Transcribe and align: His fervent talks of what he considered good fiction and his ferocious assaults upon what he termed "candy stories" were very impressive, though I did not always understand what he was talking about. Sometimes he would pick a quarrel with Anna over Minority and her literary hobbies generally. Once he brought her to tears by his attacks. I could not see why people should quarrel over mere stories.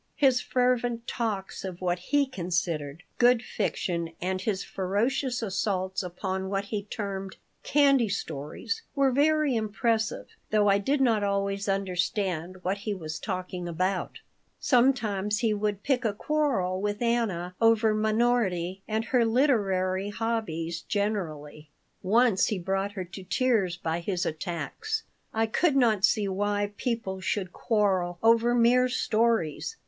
His 0.15 0.41
fervent 0.41 1.05
talks 1.05 1.63
of 1.63 1.79
what 1.79 1.99
he 1.99 2.25
considered 2.25 3.03
good 3.19 3.43
fiction 3.43 4.09
and 4.19 4.41
his 4.41 4.63
ferocious 4.63 5.43
assaults 5.43 6.01
upon 6.01 6.49
what 6.49 6.65
he 6.65 6.81
termed 6.85 7.35
"candy 7.61 8.09
stories" 8.09 8.81
were 8.95 9.11
very 9.11 9.55
impressive, 9.55 10.25
though 10.49 10.67
I 10.69 10.79
did 10.79 11.01
not 11.01 11.23
always 11.23 11.69
understand 11.69 12.63
what 12.63 12.79
he 12.79 12.95
was 12.95 13.19
talking 13.19 13.67
about. 13.67 14.21
Sometimes 14.59 15.41
he 15.41 15.53
would 15.53 15.83
pick 15.83 16.03
a 16.03 16.13
quarrel 16.13 16.81
with 16.81 16.99
Anna 16.99 17.53
over 17.61 17.93
Minority 17.93 18.81
and 18.87 19.05
her 19.05 19.23
literary 19.23 20.09
hobbies 20.09 20.81
generally. 20.81 21.69
Once 22.01 22.47
he 22.47 22.57
brought 22.57 22.93
her 22.93 23.05
to 23.05 23.23
tears 23.23 23.77
by 23.77 23.99
his 23.99 24.25
attacks. 24.25 25.03
I 25.31 25.45
could 25.45 25.75
not 25.75 26.03
see 26.03 26.27
why 26.27 26.71
people 26.77 27.19
should 27.21 27.53
quarrel 27.53 28.17
over 28.23 28.55
mere 28.55 28.89
stories. 28.89 29.77